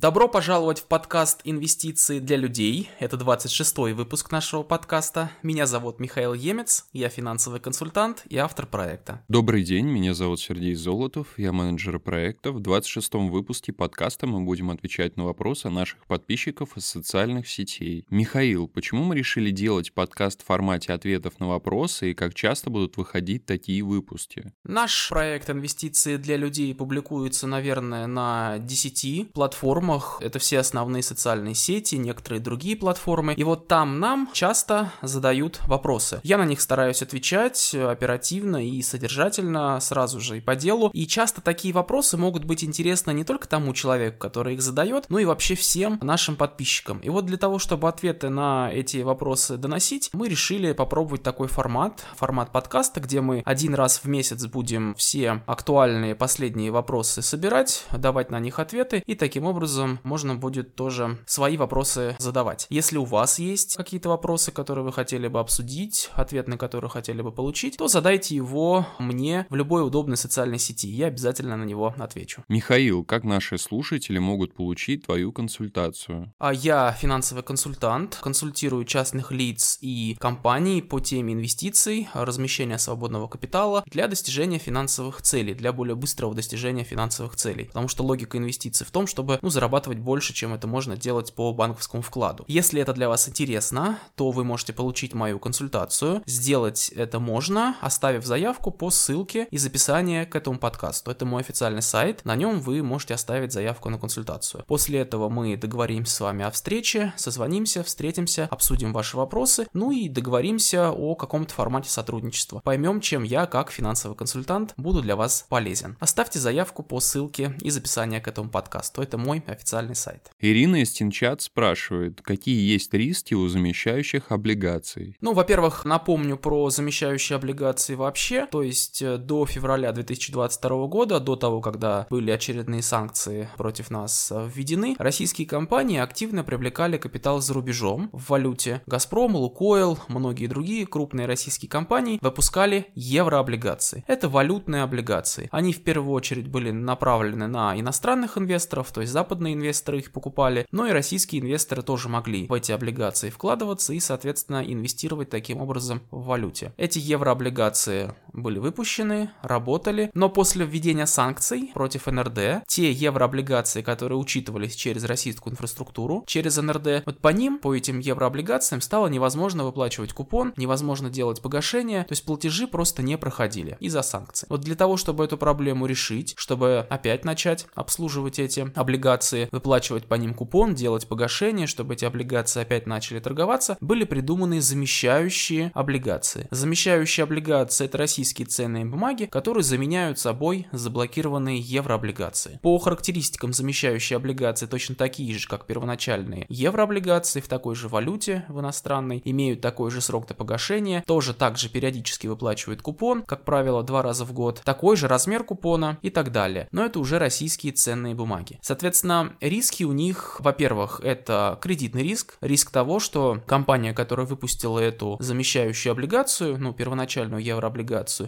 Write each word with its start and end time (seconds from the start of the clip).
Добро 0.00 0.28
пожаловать 0.28 0.78
в 0.78 0.86
подкаст 0.86 1.42
«Инвестиции 1.44 2.20
для 2.20 2.38
людей». 2.38 2.88
Это 3.00 3.18
26-й 3.18 3.92
выпуск 3.92 4.32
нашего 4.32 4.62
подкаста. 4.62 5.30
Меня 5.42 5.66
зовут 5.66 6.00
Михаил 6.00 6.32
Емец, 6.32 6.86
я 6.94 7.10
финансовый 7.10 7.60
консультант 7.60 8.22
и 8.30 8.38
автор 8.38 8.64
проекта. 8.64 9.22
Добрый 9.28 9.62
день, 9.62 9.84
меня 9.84 10.14
зовут 10.14 10.40
Сергей 10.40 10.74
Золотов, 10.74 11.38
я 11.38 11.52
менеджер 11.52 11.98
проекта. 11.98 12.50
В 12.50 12.62
26-м 12.62 13.28
выпуске 13.28 13.74
подкаста 13.74 14.26
мы 14.26 14.40
будем 14.40 14.70
отвечать 14.70 15.18
на 15.18 15.26
вопросы 15.26 15.68
наших 15.68 16.06
подписчиков 16.06 16.78
из 16.78 16.86
социальных 16.86 17.46
сетей. 17.46 18.06
Михаил, 18.08 18.68
почему 18.68 19.04
мы 19.04 19.16
решили 19.16 19.50
делать 19.50 19.92
подкаст 19.92 20.40
в 20.40 20.46
формате 20.46 20.94
ответов 20.94 21.38
на 21.40 21.48
вопросы 21.48 22.12
и 22.12 22.14
как 22.14 22.32
часто 22.32 22.70
будут 22.70 22.96
выходить 22.96 23.44
такие 23.44 23.82
выпуски? 23.82 24.54
Наш 24.64 25.10
проект 25.10 25.50
«Инвестиции 25.50 26.16
для 26.16 26.38
людей» 26.38 26.74
публикуется, 26.74 27.46
наверное, 27.46 28.06
на 28.06 28.56
10 28.60 29.34
платформах 29.34 29.89
платформах. 29.90 30.18
Это 30.20 30.38
все 30.38 30.58
основные 30.60 31.02
социальные 31.02 31.54
сети, 31.54 31.96
некоторые 31.96 32.40
другие 32.40 32.76
платформы. 32.76 33.34
И 33.34 33.44
вот 33.44 33.68
там 33.68 33.98
нам 33.98 34.28
часто 34.32 34.92
задают 35.02 35.60
вопросы. 35.66 36.20
Я 36.22 36.38
на 36.38 36.44
них 36.44 36.60
стараюсь 36.60 37.02
отвечать 37.02 37.74
оперативно 37.74 38.66
и 38.66 38.82
содержательно, 38.82 39.80
сразу 39.80 40.20
же 40.20 40.38
и 40.38 40.40
по 40.40 40.54
делу. 40.54 40.90
И 40.92 41.06
часто 41.06 41.40
такие 41.40 41.74
вопросы 41.74 42.16
могут 42.16 42.44
быть 42.44 42.64
интересны 42.64 43.12
не 43.12 43.24
только 43.24 43.48
тому 43.48 43.72
человеку, 43.72 44.18
который 44.18 44.54
их 44.54 44.62
задает, 44.62 45.06
но 45.08 45.18
и 45.18 45.24
вообще 45.24 45.54
всем 45.54 45.98
нашим 46.02 46.36
подписчикам. 46.36 46.98
И 47.00 47.08
вот 47.08 47.26
для 47.26 47.36
того, 47.36 47.58
чтобы 47.58 47.88
ответы 47.88 48.28
на 48.28 48.70
эти 48.72 48.98
вопросы 48.98 49.56
доносить, 49.56 50.10
мы 50.12 50.28
решили 50.28 50.72
попробовать 50.72 51.22
такой 51.22 51.48
формат, 51.48 52.04
формат 52.16 52.52
подкаста, 52.52 53.00
где 53.00 53.20
мы 53.20 53.42
один 53.44 53.74
раз 53.74 54.00
в 54.04 54.08
месяц 54.08 54.46
будем 54.46 54.94
все 54.94 55.42
актуальные 55.46 56.14
последние 56.14 56.70
вопросы 56.70 57.22
собирать, 57.22 57.84
давать 57.92 58.30
на 58.30 58.40
них 58.40 58.58
ответы 58.58 59.02
и 59.06 59.14
таким 59.14 59.46
образом 59.46 59.79
образом 59.80 60.00
можно 60.02 60.34
будет 60.34 60.74
тоже 60.74 61.18
свои 61.26 61.56
вопросы 61.56 62.16
задавать. 62.18 62.66
Если 62.70 62.98
у 62.98 63.04
вас 63.04 63.38
есть 63.38 63.76
какие-то 63.76 64.08
вопросы, 64.08 64.52
которые 64.52 64.84
вы 64.84 64.92
хотели 64.92 65.28
бы 65.28 65.40
обсудить, 65.40 66.10
ответ 66.14 66.48
на 66.48 66.56
которые 66.56 66.90
хотели 66.90 67.22
бы 67.22 67.32
получить, 67.32 67.76
то 67.76 67.88
задайте 67.88 68.34
его 68.34 68.86
мне 68.98 69.46
в 69.50 69.54
любой 69.54 69.86
удобной 69.86 70.16
социальной 70.16 70.58
сети. 70.58 70.88
Я 70.88 71.06
обязательно 71.06 71.56
на 71.56 71.64
него 71.64 71.94
отвечу. 71.98 72.44
Михаил, 72.48 73.04
как 73.04 73.24
наши 73.24 73.58
слушатели 73.58 74.18
могут 74.18 74.54
получить 74.54 75.06
твою 75.06 75.32
консультацию? 75.32 76.32
А 76.38 76.52
я 76.52 76.92
финансовый 76.92 77.42
консультант, 77.42 78.18
консультирую 78.20 78.84
частных 78.84 79.32
лиц 79.32 79.78
и 79.80 80.16
компаний 80.20 80.82
по 80.82 81.00
теме 81.00 81.32
инвестиций, 81.32 82.08
размещения 82.12 82.78
свободного 82.78 83.28
капитала 83.28 83.82
для 83.86 84.08
достижения 84.08 84.58
финансовых 84.58 85.22
целей, 85.22 85.54
для 85.54 85.72
более 85.72 85.94
быстрого 85.94 86.34
достижения 86.34 86.84
финансовых 86.84 87.36
целей. 87.36 87.64
Потому 87.66 87.88
что 87.88 88.04
логика 88.04 88.38
инвестиций 88.38 88.86
в 88.86 88.90
том, 88.90 89.06
чтобы 89.06 89.38
ну, 89.42 89.50
зарабатывать 89.70 89.98
больше, 89.98 90.34
чем 90.34 90.52
это 90.52 90.66
можно 90.66 90.96
делать 90.96 91.32
по 91.32 91.52
банковскому 91.52 92.02
вкладу. 92.02 92.44
Если 92.48 92.82
это 92.82 92.92
для 92.92 93.08
вас 93.08 93.28
интересно, 93.28 94.00
то 94.16 94.32
вы 94.32 94.42
можете 94.42 94.72
получить 94.72 95.14
мою 95.14 95.38
консультацию. 95.38 96.22
Сделать 96.26 96.88
это 96.88 97.20
можно, 97.20 97.76
оставив 97.80 98.24
заявку 98.24 98.72
по 98.72 98.90
ссылке 98.90 99.46
из 99.52 99.64
описания 99.64 100.26
к 100.26 100.34
этому 100.34 100.58
подкасту. 100.58 101.12
Это 101.12 101.24
мой 101.24 101.42
официальный 101.42 101.82
сайт, 101.82 102.24
на 102.24 102.34
нем 102.34 102.58
вы 102.60 102.82
можете 102.82 103.14
оставить 103.14 103.52
заявку 103.52 103.90
на 103.90 103.98
консультацию. 103.98 104.64
После 104.66 104.98
этого 104.98 105.28
мы 105.28 105.56
договоримся 105.56 106.16
с 106.16 106.20
вами 106.20 106.44
о 106.44 106.50
встрече, 106.50 107.12
созвонимся, 107.16 107.84
встретимся, 107.84 108.48
обсудим 108.50 108.92
ваши 108.92 109.16
вопросы, 109.16 109.68
ну 109.72 109.92
и 109.92 110.08
договоримся 110.08 110.90
о 110.90 111.14
каком-то 111.14 111.54
формате 111.54 111.90
сотрудничества. 111.90 112.60
Поймем, 112.64 113.00
чем 113.00 113.22
я, 113.22 113.46
как 113.46 113.70
финансовый 113.70 114.16
консультант, 114.16 114.74
буду 114.76 115.00
для 115.00 115.14
вас 115.14 115.46
полезен. 115.48 115.96
Оставьте 116.00 116.40
заявку 116.40 116.82
по 116.82 116.98
ссылке 116.98 117.54
из 117.60 117.76
описания 117.76 118.20
к 118.20 118.26
этому 118.26 118.50
подкасту. 118.50 119.02
Это 119.02 119.16
мой 119.16 119.38
официальный 119.46 119.59
сайт. 119.68 120.30
Ирина 120.40 120.82
из 120.82 120.90
Тинчат 120.92 121.42
спрашивает, 121.42 122.20
какие 122.22 122.70
есть 122.72 122.92
риски 122.94 123.34
у 123.34 123.48
замещающих 123.48 124.32
облигаций? 124.32 125.16
Ну, 125.20 125.32
во-первых, 125.32 125.84
напомню 125.84 126.36
про 126.36 126.70
замещающие 126.70 127.36
облигации 127.36 127.94
вообще. 127.94 128.46
То 128.50 128.62
есть 128.62 129.02
э, 129.02 129.16
до 129.16 129.46
февраля 129.46 129.92
2022 129.92 130.86
года, 130.86 131.20
до 131.20 131.36
того, 131.36 131.60
когда 131.60 132.06
были 132.10 132.30
очередные 132.30 132.82
санкции 132.82 133.48
против 133.56 133.90
нас 133.90 134.30
э, 134.32 134.48
введены, 134.52 134.96
российские 134.98 135.46
компании 135.46 135.98
активно 135.98 136.44
привлекали 136.44 136.96
капитал 136.96 137.40
за 137.40 137.54
рубежом 137.54 138.10
в 138.12 138.30
валюте. 138.30 138.82
Газпром, 138.86 139.36
Лукойл, 139.36 139.98
многие 140.08 140.46
другие 140.46 140.86
крупные 140.86 141.26
российские 141.26 141.68
компании 141.68 142.18
выпускали 142.22 142.86
еврооблигации. 142.94 144.04
Это 144.06 144.28
валютные 144.28 144.82
облигации. 144.82 145.48
Они 145.50 145.72
в 145.72 145.82
первую 145.82 146.12
очередь 146.12 146.48
были 146.48 146.70
направлены 146.70 147.46
на 147.46 147.78
иностранных 147.78 148.38
инвесторов, 148.38 148.92
то 148.92 149.00
есть 149.00 149.12
западных 149.12 149.49
западные 149.50 149.54
инвесторы 149.54 149.98
их 149.98 150.12
покупали, 150.12 150.66
но 150.70 150.86
и 150.86 150.92
российские 150.92 151.42
инвесторы 151.42 151.82
тоже 151.82 152.08
могли 152.08 152.46
в 152.46 152.52
эти 152.52 152.72
облигации 152.72 153.30
вкладываться 153.30 153.92
и, 153.92 154.00
соответственно, 154.00 154.62
инвестировать 154.64 155.30
таким 155.30 155.60
образом 155.60 156.02
в 156.10 156.24
валюте. 156.24 156.72
Эти 156.76 156.98
еврооблигации 156.98 158.14
были 158.32 158.58
выпущены, 158.58 159.30
работали, 159.42 160.10
но 160.14 160.28
после 160.28 160.64
введения 160.64 161.06
санкций 161.06 161.70
против 161.74 162.06
НРД, 162.06 162.64
те 162.66 162.90
еврооблигации, 162.90 163.82
которые 163.82 164.18
учитывались 164.18 164.74
через 164.74 165.04
российскую 165.04 165.52
инфраструктуру, 165.52 166.24
через 166.26 166.56
НРД, 166.56 167.04
вот 167.06 167.18
по 167.18 167.28
ним, 167.28 167.58
по 167.58 167.74
этим 167.74 167.98
еврооблигациям 167.98 168.80
стало 168.80 169.08
невозможно 169.08 169.64
выплачивать 169.64 170.12
купон, 170.12 170.52
невозможно 170.56 171.10
делать 171.10 171.42
погашение, 171.42 172.04
то 172.04 172.12
есть 172.12 172.24
платежи 172.24 172.66
просто 172.66 173.02
не 173.02 173.18
проходили 173.18 173.76
из-за 173.80 174.02
санкций. 174.02 174.46
Вот 174.50 174.60
для 174.60 174.74
того, 174.74 174.96
чтобы 174.96 175.24
эту 175.24 175.36
проблему 175.36 175.86
решить, 175.86 176.34
чтобы 176.36 176.86
опять 176.88 177.24
начать 177.24 177.66
обслуживать 177.74 178.38
эти 178.38 178.70
облигации, 178.74 179.48
выплачивать 179.52 180.06
по 180.06 180.14
ним 180.14 180.34
купон, 180.34 180.74
делать 180.74 181.06
погашение, 181.06 181.66
чтобы 181.66 181.94
эти 181.94 182.04
облигации 182.04 182.62
опять 182.62 182.86
начали 182.86 183.18
торговаться, 183.18 183.76
были 183.80 184.04
придуманы 184.04 184.60
замещающие 184.60 185.72
облигации. 185.74 186.46
Замещающие 186.50 187.24
облигации 187.24 187.86
это 187.86 187.98
российские 187.98 188.19
ценные 188.24 188.84
бумаги, 188.84 189.26
которые 189.26 189.62
заменяют 189.64 190.18
собой 190.18 190.66
заблокированные 190.72 191.58
еврооблигации. 191.58 192.58
По 192.62 192.78
характеристикам 192.78 193.52
замещающие 193.52 194.16
облигации 194.16 194.66
точно 194.66 194.94
такие 194.94 195.36
же, 195.38 195.48
как 195.48 195.66
первоначальные 195.66 196.46
еврооблигации 196.48 197.40
в 197.40 197.48
такой 197.48 197.74
же 197.74 197.88
валюте 197.88 198.44
в 198.48 198.60
иностранной, 198.60 199.22
имеют 199.24 199.60
такой 199.60 199.90
же 199.90 200.00
срок 200.00 200.26
до 200.26 200.34
погашения, 200.34 201.02
тоже 201.06 201.34
также 201.34 201.68
периодически 201.68 202.26
выплачивают 202.26 202.82
купон, 202.82 203.22
как 203.22 203.44
правило, 203.44 203.82
два 203.82 204.02
раза 204.02 204.24
в 204.24 204.32
год, 204.32 204.62
такой 204.64 204.96
же 204.96 205.08
размер 205.08 205.44
купона 205.44 205.98
и 206.02 206.10
так 206.10 206.32
далее. 206.32 206.68
Но 206.72 206.84
это 206.84 206.98
уже 206.98 207.18
российские 207.18 207.72
ценные 207.72 208.14
бумаги. 208.14 208.58
Соответственно, 208.62 209.34
риски 209.40 209.84
у 209.84 209.92
них, 209.92 210.36
во-первых, 210.40 211.00
это 211.02 211.58
кредитный 211.60 212.02
риск, 212.02 212.36
риск 212.40 212.70
того, 212.70 213.00
что 213.00 213.40
компания, 213.46 213.92
которая 213.92 214.26
выпустила 214.26 214.78
эту 214.78 215.16
замещающую 215.20 215.92
облигацию, 215.92 216.58
ну, 216.58 216.72
первоначальную 216.72 217.42
еврооблигацию, 217.42 217.70